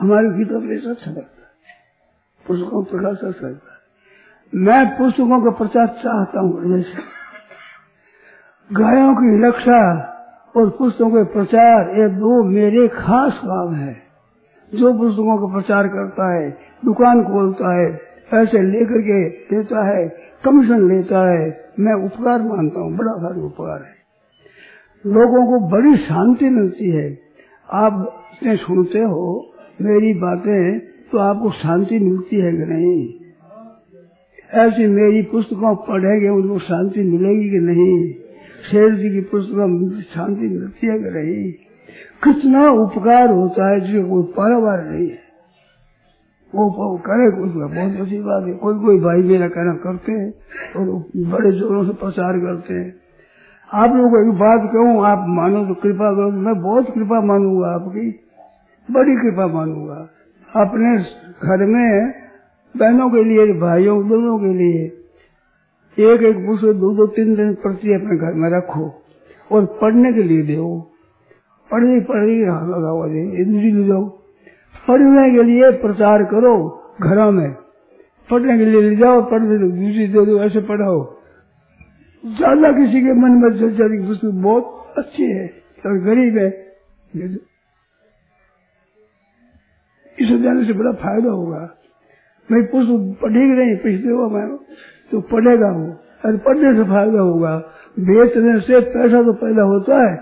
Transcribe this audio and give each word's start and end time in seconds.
हमारे 0.00 0.28
गीता 0.28 0.58
प्रेस 0.58 0.84
अच्छा 0.86 1.10
लगता 1.10 1.42
है। 1.42 1.50
पुस्तकों 2.46 2.84
प्रकाश 2.84 3.18
अच्छा 3.18 3.48
लगता 3.48 3.72
है। 3.72 3.80
मैं 4.54 4.98
पुस्तकों 4.98 5.44
का 5.44 5.50
प्रचार 5.50 5.86
चाहता 5.86 6.40
हूँ 6.40 6.82
गायों 8.72 9.14
की 9.14 9.48
रक्षा 9.48 10.10
और 10.56 10.70
पुस्तकों 10.70 11.10
के 11.10 11.24
प्रचार 11.24 11.90
ये 11.98 12.08
दो 12.08 12.44
मेरे 12.44 12.88
खास 12.88 13.32
काम 13.44 13.74
है। 13.74 13.94
जो 14.74 14.98
पुस्तकों 14.98 15.48
का 15.48 15.54
प्रचार 15.54 15.88
करता 15.88 16.34
है, 16.34 16.50
दुकान 16.84 17.24
खोलता 17.24 17.74
है, 17.74 17.92
पैसे 18.30 18.62
लेकर 18.62 19.00
के 19.00 19.28
देता 19.28 19.86
है, 19.86 20.08
कमीशन 20.44 20.88
लेता 20.88 21.30
है, 21.30 21.72
मैं 21.80 22.04
उपकार 22.04 22.42
मानता 22.42 22.80
हूँ, 22.80 22.96
बड़ा 22.96 23.12
भारी 23.12 23.40
उपकार 23.40 23.82
है। 23.82 23.94
लोगों 25.06 25.46
को 25.46 25.68
बड़ी 25.68 25.96
शांति 25.96 26.48
मिलती 26.48 26.90
है। 26.90 27.18
आप 27.72 28.24
सुनते 28.46 28.98
हो 28.98 29.49
मेरी 29.80 30.14
बातें 30.14 30.78
तो 30.80 31.18
आपको 31.18 31.50
शांति 31.50 31.98
मिलती 31.98 32.36
है 32.36 32.52
कि 32.52 32.58
नहीं? 32.58 33.14
ऐसी 34.54 34.86
मेरी 34.86 35.22
पुस्तकों 35.22 35.76
पढ़ेंगे 35.76 36.28
उनको 36.28 36.58
शांति 36.58 37.02
मिलेगी 37.02 37.50
कि 37.50 37.58
नहीं? 37.58 38.12
शेर 38.70 38.94
जी 38.94 39.10
की 39.10 39.20
पुस्तकों 39.20 40.00
शांति 40.00 40.48
मिलती 40.48 40.86
है 40.86 40.98
कि 40.98 41.04
नहीं? 41.04 41.52
कितना 42.24 42.70
उपकार 42.70 43.30
होता 43.30 43.70
है 43.70 43.80
जिसका 43.80 44.08
कोई 44.08 44.22
पारावार 44.22 44.84
नहीं 44.84 45.08
है। 45.08 45.30
वो, 46.54 46.98
करे 46.98 47.42
उसका 47.42 47.66
बहुत 47.66 48.00
अच्छी 48.00 48.18
बात 48.18 48.46
है। 48.46 48.54
कोई 48.54 48.74
कोई 48.74 48.98
भाई 48.98 49.16
मेरा 49.16 49.48
कहना 49.48 49.72
करते 49.72 50.12
हैं 50.12 50.34
और 50.76 51.04
बड़े 51.16 51.52
जोरों 51.52 51.84
से 51.84 51.92
प्रचार 51.92 52.38
करते 52.38 52.74
हैं। 52.74 52.94
आप 53.72 53.96
लोगों 53.96 54.10
को 54.10 54.18
एक 54.18 54.38
बात 54.38 54.70
कहूँ 54.72 55.06
आप 55.06 55.24
मानो 55.28 55.66
तो 55.66 55.74
कृपा 55.74 56.12
करो 56.12 56.30
मैं 56.30 56.62
बहुत 56.62 56.94
कृपा 56.94 57.20
मानूँगा 57.20 57.66
आपकी। 57.66 58.20
बड़ी 58.92 59.14
कृपा 59.16 59.46
मानूँगा। 59.48 59.98
अपने 60.52 60.96
घर 61.42 61.64
में 61.66 62.12
बहनों 62.74 63.08
के 63.10 63.22
लिए, 63.24 63.52
भाइयों 63.60 63.96
दोनों 64.08 64.38
के 64.38 64.52
लिए 64.54 64.84
एक 65.98 66.22
एक 66.22 66.36
पुस्तक 66.46 66.78
दो 66.80 66.92
दो 66.94 67.06
तीन 67.06 67.34
दिन 67.36 67.54
प्रति 67.54 67.92
अपने 67.94 68.16
घर 68.16 68.34
में 68.34 68.48
रखो 68.50 68.84
और 69.50 69.64
पढ़ने 69.80 70.12
के 70.12 70.22
लिए 70.22 70.42
दो। 70.46 70.68
पढ़ी 71.70 72.00
पढ़ी 72.00 72.36
लगाओ 72.40 73.02
दूसरी 73.08 73.70
ले 73.72 73.86
जाओ। 73.86 74.04
पढ़ने 74.88 75.30
के 75.30 75.42
लिए 75.42 75.70
प्रचार 75.82 76.22
करो 76.24 76.54
घरों 77.02 77.30
में। 77.32 77.50
पढ़ने 78.30 78.56
के 78.58 78.64
लिए 78.64 78.80
ले 78.82 78.96
जाओ, 78.96 79.20
पढ़ने 79.22 79.58
दूसरी 79.58 80.06
दे 80.08 80.24
दो, 80.26 80.38
ऐसे 80.42 80.60
पढ़ाओ। 80.60 80.98
ज़्यादा 82.24 82.70
किसी 82.72 83.00
के 83.00 83.12
मन 83.12 83.30
में 83.42 84.42
बहुत 84.42 84.94
अच्छी 84.98 85.30
है, 85.30 85.46
और 85.86 85.98
गरीब 85.98 86.38
है। 86.38 86.48
इसे 90.20 90.38
जाने 90.40 90.64
से 90.64 90.72
बड़ा 90.74 90.92
फ़ायदा 91.00 91.30
होगा। 91.30 91.60
मैं 92.48 92.62
पुष्प 92.68 93.18
पढ़ेगी 93.20 93.54
नहीं 93.54 93.76
पिछले 93.82 94.12
हुआ 94.12 94.28
मैं 94.30 94.46
तो 95.10 95.20
पढ़ेगा 95.28 95.70
वो। 95.72 95.86
और 96.24 96.36
पढ़ने 96.38 96.72
से 96.74 96.84
फ़ायदा 96.86 97.20
होगा, 97.20 97.52
बेचने 97.96 98.58
से 98.60 98.80
पैसा 98.88 99.22
तो 99.22 99.32
पैदा 99.40 99.62
होता 99.64 100.00
है, 100.00 100.14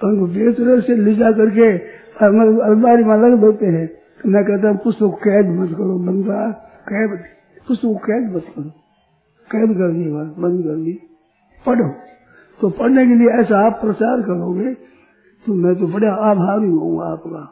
परंतु 0.00 0.26
बेचने 0.28 0.80
से 0.80 0.96
ले 0.98 1.14
जा 1.16 1.30
करके 1.32 1.68
अलमारी 2.24 3.04
में 3.04 3.16
लग 3.18 3.36
देते 3.42 3.66
हैं 3.68 3.86
तो 4.20 4.30
मैं 4.30 4.44
कहता 4.44 4.68
हूँ 4.68 4.78
पुस्तक 4.84 5.18
कैद 5.22 5.50
मत 5.52 5.70
करो, 5.72 5.98
बंदा 6.00 6.38
कैद 6.88 7.18
पुस्तक 7.66 8.00
कैद 8.06 8.30
मत 8.34 8.46
करो। 8.54 8.70
कैद 9.48 9.76
कर 9.78 9.92
दी 9.92 10.10
बात 10.10 10.34
बंद 10.38 10.64
कर 10.64 10.76
दी 10.78 10.92
पढ़ो। 11.64 11.88
तो 12.60 12.68
पढ़ने 12.72 13.06
के 13.06 13.14
लिए 13.14 13.30
ऐसा 13.40 13.60
आप 13.66 13.78
प्रचार 13.80 14.22
करोगे 14.22 14.72
तो 15.44 15.54
मैं 15.56 15.74
तो 15.76 15.86
बड़ा 15.88 16.12
आभारी 16.30 16.70
हूँ 16.70 16.96
आपका। 17.04 17.44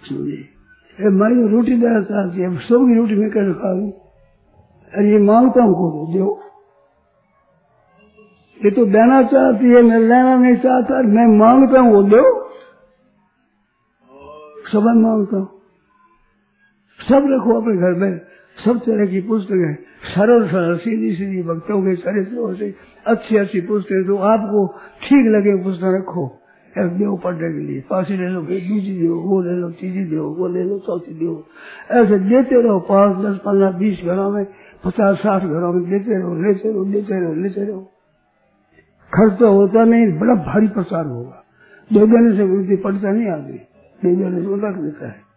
सुनिए। 0.00 0.57
मैं 0.98 1.50
रोटी 1.50 1.76
देना 1.76 2.00
चाहती 2.02 2.40
है 2.40 2.56
सब 2.58 2.86
की 2.88 2.96
रोटी 2.98 3.14
मैं 3.14 3.30
खा 3.30 3.72
लू 3.72 3.90
अरे, 4.94 5.10
ये 5.10 5.18
माँगता 5.18 5.62
हूँ 5.62 5.74
को 5.74 6.12
दो? 6.18 6.42
ये 8.64 8.70
तो 8.70 8.84
देना 8.84 9.22
चाहती 9.22 9.66
है, 9.66 9.82
मैं 9.82 9.98
लेना 9.98 10.38
नहीं 10.38 10.56
चाहता, 10.56 11.02
मैं 11.02 11.38
माँगता 11.38 11.80
हूँ 11.80 11.92
वो 11.94 12.02
दो? 12.02 12.48
सब 14.72 14.82
माँगता 14.82 15.36
हूँ 15.36 15.48
सब 17.00 17.26
रखो 17.30 17.60
अपने 17.60 17.76
घर 17.76 17.94
में, 17.94 18.18
सब 18.64 18.78
तरह 18.78 19.06
की 19.06 19.20
पुस्तकें 19.20 19.74
सरल 20.14 20.48
सरल, 20.48 20.76
सीधी 20.76 21.14
सीधी 21.16 21.42
भक्तों 21.42 21.82
के 21.82 21.96
चरित्रों 21.96 22.54
से 22.54 22.74
अच्छी 23.06 23.36
अच्छी 23.36 23.60
पुस्तकें 23.60 24.06
जो 24.06 24.16
आपको 24.16 24.66
ठीक 25.02 25.26
लगे 25.26 25.64
पुस्तक 25.64 26.00
रखो। 26.00 26.37
दो 26.78 27.16
पढ़ने 27.16 27.52
के 27.52 27.58
लिए 27.58 27.84
पासी 27.90 28.16
ले 28.16 28.28
लो, 28.28 28.44
फिर 28.44 28.60
दूसरी 28.60 29.06
दो, 29.06 29.14
वो 29.14 29.42
ले 29.42 29.52
लो, 29.52 29.70
तीसरी 29.70 30.04
दो, 30.04 30.28
वो 30.28 30.48
ले 30.48 30.64
लो, 30.64 30.78
चौथी 30.78 31.14
दो। 31.14 31.46
ऐसे 31.90 32.18
देते 32.18 32.62
रहो, 32.62 32.80
पाँच, 32.80 33.26
दस, 33.26 33.38
पंद्रह, 33.38 33.70
बीस 33.70 34.00
घरों 34.04 34.30
में, 34.30 34.44
पचास, 34.84 35.16
साठ 35.16 35.42
घरों 35.42 35.72
में 35.72 35.90
देते 35.90 36.18
रहो, 36.18 36.34
लेते 36.34 36.68
रहो 36.68 36.84
लेते 36.84 37.20
रहो 37.20 37.34
लेते 37.34 37.64
रहो। 37.64 37.80
खर्च 39.14 39.38
तो 39.38 39.52
होता 39.52 39.84
नहीं, 39.84 40.18
बड़ा 40.18 40.34
भारी 40.34 40.68
प्रसार 40.68 41.06
होगा। 41.06 41.44
दो 41.92 42.06
देने 42.06 42.36
से 42.36 42.42
वृद्धि 42.42 42.76
पढ़ता 42.76 43.10
नहीं 43.10 43.28
आदमी। 43.28 43.58
दो 44.04 44.16
देने 44.16 44.42
से 44.42 44.68
रख 44.68 44.76
देता 44.76 45.08
है। 45.08 45.28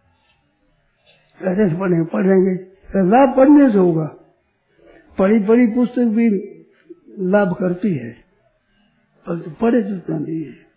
ऐसे 1.44 1.76
पढ़ेंगे 1.76 2.04
पढ़ेंगे। 2.04 2.72
लाभ 2.96 3.36
पढ़ने 3.36 3.72
से 3.72 3.78
होगा। 3.78 4.16
पढ़ी 5.18 5.46
पढ़ी 5.46 5.66
पुस्तक 5.66 6.02
भी 6.02 6.28
लाभ 7.18 7.56
करती 7.60 7.94
है। 7.94 8.10
पर 9.26 9.38
तो 9.38 9.50
पढ़े 9.50 9.82
जितना 9.82 10.18
नहीं 10.18 10.44
है। 10.44 10.71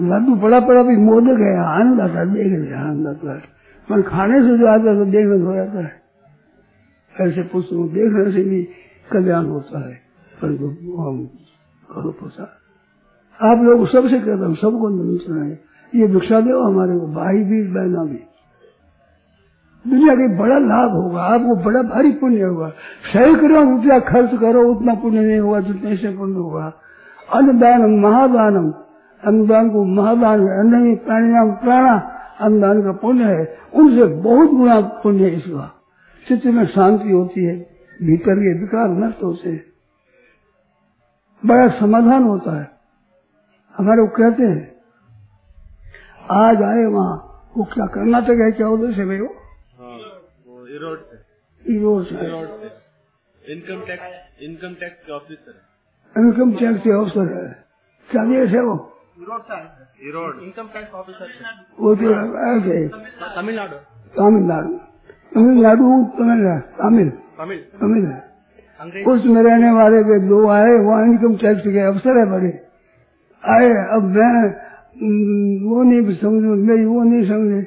लड्डू 0.00 0.34
बड़ा 0.34 0.60
पड़ा 0.60 0.82
भी 0.82 0.96
मोदक 0.96 1.40
है 1.40 1.64
आनंद 1.64 2.00
आता 2.00 2.18
है 2.18 2.30
देख 2.34 2.46
रहे 2.46 2.80
आनंद 2.80 3.06
आता 3.06 3.32
है 3.32 3.40
पर 3.90 4.02
खाने 4.02 4.42
से 4.42 4.58
जो 4.58 4.66
आता 4.66 4.90
है 4.90 4.96
तो 4.98 5.04
देखने 5.04 5.44
हो 5.44 5.54
जाता 5.54 5.78
है। 5.78 6.00
ऐसे 7.20 7.42
पुस्तकों 7.42 7.88
देखने 7.88 8.32
से 8.32 8.42
भी 8.42 8.68
कल्याण 9.12 9.46
होता 9.46 9.88
है। 9.88 9.94
परंतु 10.42 10.66
हम 11.02 11.26
करो 11.94 12.10
प्रसार 12.10 12.60
आप 13.42 13.58
लोग 13.58 13.88
सबसे 13.88 14.20
कहता 14.20 14.46
हूँ, 14.46 14.54
सबको 14.54 14.88
नमस्कार 14.88 15.38
है। 15.38 15.60
ये 15.94 16.06
भिक्षा 16.06 16.40
दो 16.40 16.62
हमारे 16.62 16.98
को 16.98 17.06
भाई 17.06 17.44
भी, 17.44 17.62
बहना 17.62 18.04
भी। 18.04 18.20
दुनिया 19.90 20.14
के 20.14 20.38
बड़ा 20.38 20.58
लाभ 20.58 20.90
होगा, 20.90 21.22
आपको 21.22 21.56
बड़ा 21.56 21.82
भारी 21.82 22.12
पुण्य 22.12 22.42
होगा। 22.42 22.68
सैकड़ों 23.12 23.76
रुपया 23.76 23.98
खर्च 23.98 24.40
करो, 24.40 24.62
उतना 24.62 24.94
पुण्य 24.94 25.20
नहीं 25.20 25.40
होगा, 25.40 25.60
जितना 25.60 25.94
से 25.94 26.16
पुण्य 26.16 26.34
होगा। 26.34 26.72
अन्नदानम, 27.32 28.00
महादानम। 28.00 28.74
अन्नदान 29.22 29.70
को 29.70 29.84
महादान 29.84 30.40
है 30.40 30.58
अन्न 30.58 30.96
प्राणायाम 30.96 31.52
प्राणा 31.52 31.94
अनुदान 32.40 32.82
का 32.82 32.92
पुण्य 32.92 33.24
है। 33.24 33.58
उनसे 33.74 34.04
बहुत 34.22 34.50
गुना 34.50 34.80
पुण्य 34.80 35.24
है 35.24 35.36
इसका। 35.36 35.66
चित्त 36.26 36.46
में 36.46 36.66
शांति 36.66 37.10
होती 37.10 37.44
है 37.44 37.56
भीतर 38.02 38.34
के 38.34 38.58
विकार 38.60 38.88
नष्ट 38.88 39.22
होते 39.22 39.48
हैं। 39.48 39.64
बड़ा 41.42 41.68
समाधान 41.80 42.24
होता 42.24 42.60
है। 42.60 42.70
हमारे 43.78 44.00
वो 44.00 44.06
कहते 44.06 44.42
हैं 44.42 44.70
आज 46.30 46.62
आए 46.62 46.84
वहाँ 46.84 47.16
वो 47.56 47.64
क्या 47.64 47.86
कर्नाटक 47.86 48.40
है 48.40 48.50
क्या 48.52 48.68
उधर 48.68 48.92
से 48.92 49.04
भाई 49.06 49.20
वो? 49.20 49.34
रोड 50.82 52.04
से। 52.04 52.16
इनकम 53.52 53.80
टैक्स 53.86 54.42
इनकम 54.42 54.74
टैक्स 54.74 55.06
के 55.06 55.12
ऑफिसर 55.12 56.20
इनकम 56.20 56.52
टैक्स 56.52 56.80
के 56.80 56.92
ऑफिसर 56.92 57.32
है। 57.34 57.64
क्या 58.10 58.24
देश 58.24 58.50
है 58.50 58.62
वो? 58.62 58.89
इनकम 59.18 60.66
टैक्स 60.74 60.94
ऑफिसर 60.94 61.26
वो 61.80 61.94
तो 61.94 62.10
ऐसे 62.50 62.76
तमिलनाडु 62.88 63.76
तमिलनाडु 64.16 64.68
तमिलनाडु। 65.34 65.88
तमिलनाडु 65.88 65.88
तमिल 66.18 67.08
तमिल। 67.38 67.58
तमिल. 67.80 68.06
उसमें 69.06 69.42
रहने 69.42 69.70
वाले 69.72 70.02
के 70.02 70.18
दो 70.28 70.38
आए 70.48 70.72
वहाँ 70.86 71.02
इनकम 71.06 71.36
टैक्स 71.36 71.62
के 71.66 71.80
अफसर 71.80 72.18
है 72.18 72.26
बड़े। 72.30 72.52
आए 73.44 73.68
अब 73.96 74.02
मैं 74.16 74.32
हम्म, 75.00 75.68
वो 75.68 75.82
नहीं 75.82 76.16
समझू 76.16 76.54
मेरी 76.68 76.84
वो 76.84 77.02
नहीं 77.02 77.28
समझे। 77.28 77.60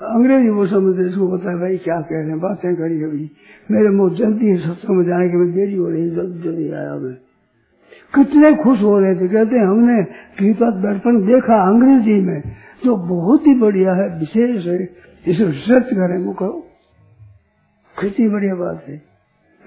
अंग्रेज़ी 0.00 0.48
वो 0.48 0.66
समझते 0.66 1.08
इसको 1.10 1.26
पता 1.36 1.50
है 1.50 1.56
भाई 1.60 1.76
क्या 1.78 2.00
कह 2.00 2.16
रहे 2.16 2.28
हैं 2.28 2.40
बातें 2.40 2.74
करी 2.76 3.02
अभी 3.04 3.30
मेरे 3.70 3.88
मुँह 3.90 4.14
जल्दी 4.18 4.52
में 4.90 5.04
जाने 5.06 5.28
के 5.28 5.36
में 5.36 5.52
देरी 5.52 5.76
हो 5.76 5.88
रही 5.90 6.10
जल्दी 6.10 6.42
जल्दी 6.42 6.70
आया 6.72 6.94
मैं। 6.94 7.16
कितने 8.14 8.54
खुश 8.54 8.82
हो 8.82 8.98
रहे 8.98 9.14
थे। 9.14 9.28
कहते 9.28 9.56
हैं, 9.56 9.66
हमने 9.66 10.02
गीता 10.40 10.70
दर्पण 10.70 11.26
देखा 11.26 11.68
अंग्रेज़ी 11.68 12.20
में। 12.20 12.42
जो 12.84 12.96
बहुत 12.96 13.46
ही 13.46 13.54
बढ़िया 13.54 13.94
है, 13.94 14.18
विशेष 14.18 14.66
है, 14.66 14.82
इसे 15.28 15.44
रिसर्च 15.44 15.86
करें, 15.86 16.24
वो 16.24 16.32
कितनी 18.00 18.28
बढ़िया 18.28 18.54
बात 18.54 18.84
है। 18.88 19.02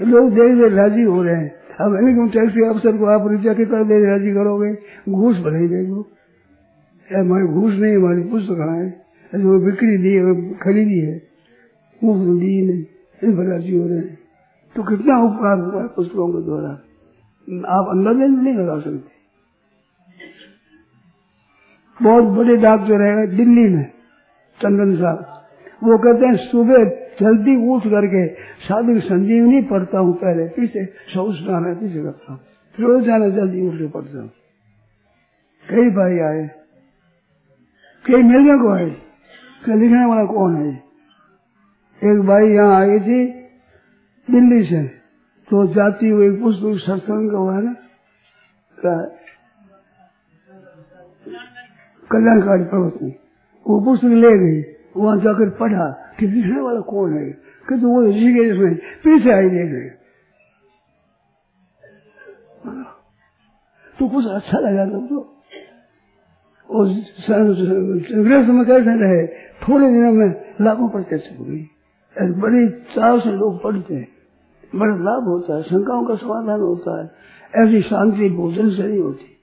लोग 0.02 0.32
देख 0.32 0.64
देख 0.64 0.74
राज़ी 0.74 1.02
हो 1.02 1.24
रहे 1.24 1.36
हैं। 1.36 1.56
अब 1.80 2.30
टैक्स 2.30 2.54
के 2.54 2.66
अफसर 2.66 2.98
को 2.98 3.06
आप 3.06 3.28
रुपया 3.28 3.54
कितना 3.54 3.84
दे 3.84 4.06
राज़ी 4.06 4.34
करोगे। 4.34 4.78
घूस 5.10 5.38
भले 5.38 5.68
देंगे 5.68 6.22
हमारी 7.20 7.46
घूस 7.46 7.74
नहीं, 7.74 7.96
हमारी 7.96 8.22
पुस्तक 8.22 8.58
है? 8.60 8.90
जो 9.42 9.66
बिक्री 9.66 9.98
दी 9.98 10.14
है, 10.14 10.54
खरीदी 10.54 11.00
है 11.00 11.22
मुफ़्त 12.04 12.22
दी 12.22 12.68
नहीं। 12.68 12.86
इन 13.24 13.38
पर 13.38 13.44
राज़ी 13.44 13.78
हो 13.78 13.88
रहे 13.88 13.98
हैं। 13.98 14.18
तो 14.76 14.84
कितना 14.84 15.20
उपकार 15.20 15.60
हुआ 15.60 15.82
है 15.82 15.88
पुस्तकों 15.88 16.28
के 16.28 16.46
द्वारा। 16.46 16.80
आप 17.48 17.88
अंदाज़ा 17.90 18.26
नहीं 18.26 18.54
लगा 18.54 18.80
सकते। 18.80 19.20
बहुत 22.04 22.24
बड़े 22.24 22.56
डॉक्टर 22.58 23.02
है, 23.02 23.28
दिल्ली 23.28 23.68
में, 23.76 23.86
चंदन 24.60 24.96
साहब। 24.96 25.44
वो 25.84 25.98
कहते 25.98 26.26
हैं, 26.26 26.36
सुबह 26.36 26.84
जल्दी 27.22 27.56
उठ 27.70 27.84
करके 27.84 28.28
साधु 28.62 29.00
संजीवनी 29.00 29.62
पढ़ता 29.62 30.00
हूँ 30.00 30.14
पहले 30.14 30.48
पीछे 30.48 30.86
सौ 30.86 31.32
है 31.32 31.76
पीछे 31.76 32.04
करता 32.04 32.34
हूँ 32.34 32.40
रोज 32.80 33.04
जाना 33.04 33.30
जल्दी 33.30 33.68
उठ 33.68 33.74
के 33.74 33.88
पढ़ता 33.88 34.20
हूँ। 34.20 34.30
कई 35.70 35.90
भाई 35.90 36.20
आए। 36.20 36.48
कई 38.06 38.24
मिलने 38.24 38.58
को 38.58 38.70
आए 38.70 38.86
लिखने 39.68 40.06
वाला 40.06 40.26
कौन 40.26 40.56
है? 40.56 40.72
एक 42.02 42.22
भाई 42.22 42.50
यहाँ 42.50 42.80
आई 42.82 43.00
थी, 43.00 43.26
दिल्ली 44.28 44.64
से। 44.66 45.01
तो 45.52 45.66
जाती 45.68 46.10
हुई 46.10 46.30
पुस्तक 46.42 46.76
सत्संग 46.84 47.32
हुआ 47.32 47.56
है? 47.56 47.74
कल्याणकारी 52.12 52.64
पर्वत 52.64 53.02
में 53.02 53.12
वो 53.68 53.80
पुस्तक 53.86 54.14
ले 54.24 54.32
गई 54.38 54.62
वहाँ 54.98 55.18
जाकर 55.18 55.50
पढ़ा 55.50 56.16
कि 56.20 56.28
लिखने 56.28 56.62
वाला 56.62 56.80
कौन 56.82 57.18
है? 57.18 57.26
कि 57.70 57.80
तो 57.82 57.88
वो 57.88 58.04
ऋषिकेश 58.08 58.58
में 58.58 58.76
पीछे 58.76 59.32
आई 59.32 59.50
ले 59.50 59.68
गए 59.68 59.90
तो 64.00 64.10
कुछ 64.10 64.26
अच्छा 64.26 64.60
लगा 64.60 64.86
तो। 64.86 65.20
गृहस्थ 68.24 68.50
में 68.50 68.66
कैसे 68.66 68.96
रहे, 69.02 69.28
थोड़े 69.64 69.92
दिनों 69.92 70.12
में 70.12 70.56
लाखों 70.62 70.90
पर 70.90 71.04
कैसे 71.04 71.36
हो 71.36 71.46
गई। 71.46 71.62
बड़ी 72.42 72.70
चाव 72.96 73.20
से 73.20 73.30
लोग 73.30 73.62
पढ़ते 73.64 73.96
हैं। 73.96 74.21
बड़ा 74.76 74.96
लाभ 74.96 75.24
होता 75.24 75.56
है, 75.56 75.64
शंकाओं 75.64 76.06
का 76.06 76.16
समाधान 76.16 76.60
होता 76.60 77.02
है। 77.02 77.12
ऐसी 77.56 77.82
शांति 77.82 78.30
भोजन 78.30 78.70
से 78.70 78.84
नहीं 78.84 79.00
होती। 79.00 79.38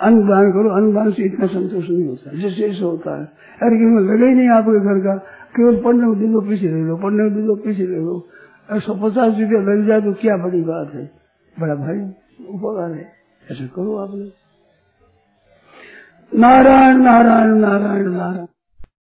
अन्नदान 0.00 0.50
करो, 0.50 0.70
अन्नदान 0.70 1.12
से 1.12 1.22
इतना 1.22 1.46
संतोष 1.46 1.90
नहीं 1.90 2.08
होता 2.08 2.30
जिससे 2.30 2.62
ऐसा 2.62 2.84
होता 2.84 3.18
है। 3.18 3.24
अरे 3.62 3.76
किसी 3.76 4.12
लगे 4.12 4.26
ही 4.26 4.34
नहीं 4.34 4.48
आपके 4.48 4.80
घर 4.80 5.00
का, 5.00 5.16
केवल 5.56 5.76
पढ़ने 5.76 6.06
को 6.06 6.14
दे 6.14 6.26
दो 6.26 6.40
पीछे 6.40 6.68
ले 6.68 6.82
लो 6.82 6.96
पढ़ने 6.96 7.30
को 7.30 7.36
दे 7.36 7.42
दो 7.42 7.54
पीछे 7.54 7.86
ले 7.86 7.96
लो। 7.96 8.28
सौ 8.72 8.94
पचास 8.94 9.34
रुपया 9.40 9.60
लग 9.60 9.86
जाए 9.86 10.00
तो 10.00 10.12
क्या 10.12 10.36
बड़ी 10.36 10.62
बात 10.62 10.94
है? 10.94 11.10
बड़ा 11.60 11.74
भाई 11.74 12.00
उपकार 12.48 12.90
है। 12.90 13.12
ऐसा 13.50 13.66
करो 13.66 13.96
आपने। 13.96 14.30
नारायण 16.38 16.96
नारायण 16.96 17.54
नारायण 17.54 18.10
नारायण। 18.10 18.46